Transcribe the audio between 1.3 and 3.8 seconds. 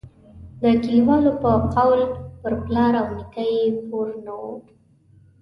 په قول پر پلار او نیکه یې